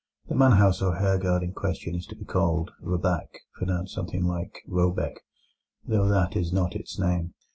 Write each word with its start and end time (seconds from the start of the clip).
The 0.29 0.33
manor 0.33 0.55
house, 0.55 0.81
or 0.81 0.95
herrgård, 0.95 1.43
in 1.43 1.53
question 1.53 1.93
is 1.93 2.07
to 2.07 2.15
be 2.15 2.25
called 2.25 2.71
Råbäck 2.83 3.27
(pronounced 3.53 3.93
something 3.93 4.25
like 4.25 4.63
Roebeck), 4.67 5.19
though 5.85 6.07
that 6.09 6.35
is 6.35 6.51
not 6.51 6.73
its 6.75 6.97
name. 6.97 7.35